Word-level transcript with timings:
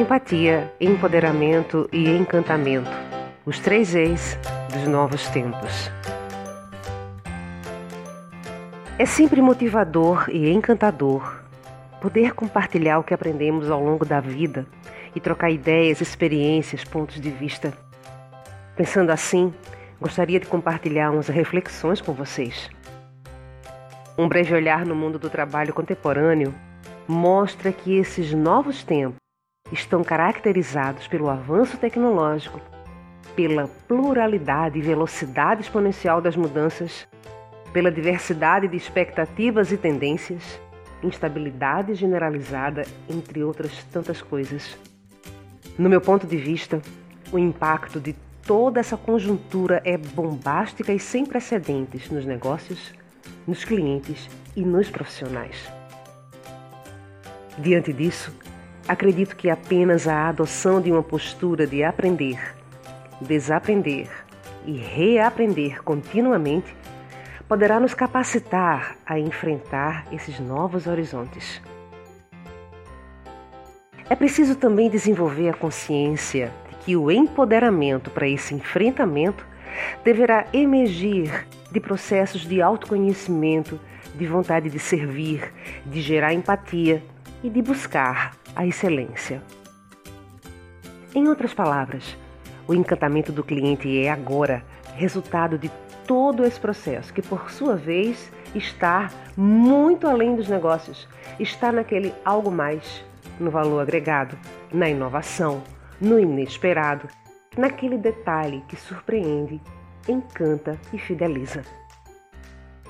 Empatia, 0.00 0.72
empoderamento 0.80 1.86
e 1.92 2.08
encantamento. 2.08 2.88
Os 3.44 3.58
três 3.58 3.94
ex 3.94 4.38
dos 4.72 4.88
novos 4.88 5.28
tempos. 5.28 5.90
É 8.98 9.04
sempre 9.04 9.42
motivador 9.42 10.24
e 10.30 10.50
encantador 10.50 11.42
poder 12.00 12.32
compartilhar 12.32 12.98
o 12.98 13.04
que 13.04 13.12
aprendemos 13.12 13.70
ao 13.70 13.78
longo 13.78 14.06
da 14.06 14.20
vida 14.20 14.64
e 15.14 15.20
trocar 15.20 15.50
ideias, 15.50 16.00
experiências, 16.00 16.82
pontos 16.82 17.20
de 17.20 17.30
vista. 17.30 17.70
Pensando 18.74 19.10
assim, 19.10 19.52
gostaria 20.00 20.40
de 20.40 20.46
compartilhar 20.46 21.10
umas 21.10 21.28
reflexões 21.28 22.00
com 22.00 22.14
vocês. 22.14 22.70
Um 24.16 24.26
breve 24.26 24.54
olhar 24.54 24.86
no 24.86 24.94
mundo 24.94 25.18
do 25.18 25.28
trabalho 25.28 25.74
contemporâneo 25.74 26.54
mostra 27.06 27.70
que 27.70 27.98
esses 27.98 28.32
novos 28.32 28.82
tempos 28.82 29.19
estão 29.72 30.02
caracterizados 30.02 31.06
pelo 31.06 31.28
avanço 31.28 31.76
tecnológico, 31.76 32.60
pela 33.36 33.68
pluralidade 33.86 34.78
e 34.78 34.82
velocidade 34.82 35.62
exponencial 35.62 36.20
das 36.20 36.36
mudanças, 36.36 37.06
pela 37.72 37.90
diversidade 37.90 38.66
de 38.68 38.76
expectativas 38.76 39.70
e 39.70 39.76
tendências, 39.76 40.60
instabilidade 41.02 41.94
generalizada, 41.94 42.82
entre 43.08 43.42
outras 43.42 43.84
tantas 43.84 44.20
coisas. 44.20 44.76
No 45.78 45.88
meu 45.88 46.00
ponto 46.00 46.26
de 46.26 46.36
vista, 46.36 46.82
o 47.32 47.38
impacto 47.38 48.00
de 48.00 48.14
toda 48.44 48.80
essa 48.80 48.96
conjuntura 48.96 49.80
é 49.84 49.96
bombástica 49.96 50.92
e 50.92 50.98
sem 50.98 51.24
precedentes 51.24 52.10
nos 52.10 52.26
negócios, 52.26 52.92
nos 53.46 53.64
clientes 53.64 54.28
e 54.56 54.62
nos 54.62 54.90
profissionais. 54.90 55.70
Diante 57.58 57.92
disso, 57.92 58.34
acredito 58.88 59.36
que 59.36 59.50
apenas 59.50 60.08
a 60.08 60.28
adoção 60.28 60.80
de 60.80 60.90
uma 60.90 61.02
postura 61.02 61.66
de 61.66 61.82
aprender, 61.82 62.54
desaprender 63.20 64.08
e 64.66 64.72
reaprender 64.72 65.82
continuamente 65.82 66.74
poderá 67.48 67.80
nos 67.80 67.94
capacitar 67.94 68.96
a 69.04 69.18
enfrentar 69.18 70.06
esses 70.12 70.38
novos 70.38 70.86
horizontes. 70.86 71.60
É 74.08 74.14
preciso 74.14 74.54
também 74.54 74.90
desenvolver 74.90 75.48
a 75.48 75.54
consciência 75.54 76.52
de 76.68 76.76
que 76.76 76.96
o 76.96 77.10
empoderamento 77.10 78.10
para 78.10 78.28
esse 78.28 78.54
enfrentamento 78.54 79.46
deverá 80.04 80.46
emergir 80.52 81.46
de 81.70 81.80
processos 81.80 82.42
de 82.42 82.60
autoconhecimento, 82.60 83.78
de 84.14 84.26
vontade 84.26 84.68
de 84.68 84.78
servir, 84.78 85.52
de 85.86 86.00
gerar 86.00 86.34
empatia 86.34 87.02
e 87.42 87.48
de 87.48 87.62
buscar 87.62 88.39
a 88.60 88.66
excelência. 88.66 89.42
Em 91.14 91.26
outras 91.26 91.54
palavras, 91.54 92.14
o 92.68 92.74
encantamento 92.74 93.32
do 93.32 93.42
cliente 93.42 93.98
é 93.98 94.10
agora 94.10 94.62
resultado 94.96 95.56
de 95.56 95.70
todo 96.06 96.44
esse 96.44 96.60
processo, 96.60 97.10
que 97.14 97.22
por 97.22 97.50
sua 97.50 97.74
vez 97.74 98.30
está 98.54 99.08
muito 99.34 100.06
além 100.06 100.36
dos 100.36 100.46
negócios, 100.46 101.08
está 101.38 101.72
naquele 101.72 102.12
algo 102.22 102.50
mais, 102.50 103.02
no 103.38 103.50
valor 103.50 103.80
agregado, 103.80 104.36
na 104.70 104.90
inovação, 104.90 105.62
no 105.98 106.18
inesperado, 106.18 107.08
naquele 107.56 107.96
detalhe 107.96 108.62
que 108.68 108.76
surpreende, 108.76 109.58
encanta 110.06 110.78
e 110.92 110.98
fideliza. 110.98 111.62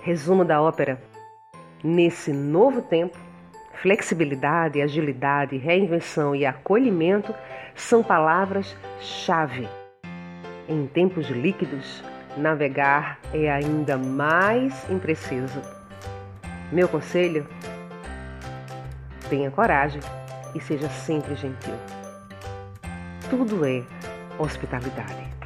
Resumo 0.00 0.46
da 0.46 0.62
ópera: 0.62 0.98
nesse 1.84 2.32
novo 2.32 2.80
tempo, 2.80 3.27
Flexibilidade, 3.80 4.82
agilidade, 4.82 5.56
reinvenção 5.56 6.34
e 6.34 6.44
acolhimento 6.44 7.32
são 7.76 8.02
palavras-chave. 8.02 9.68
Em 10.68 10.86
tempos 10.88 11.28
líquidos, 11.28 12.02
navegar 12.36 13.20
é 13.32 13.48
ainda 13.48 13.96
mais 13.96 14.88
impreciso. 14.90 15.62
Meu 16.72 16.88
conselho: 16.88 17.46
tenha 19.30 19.50
coragem 19.50 20.00
e 20.56 20.60
seja 20.60 20.88
sempre 20.88 21.36
gentil. 21.36 21.74
Tudo 23.30 23.64
é 23.64 23.84
hospitalidade. 24.40 25.37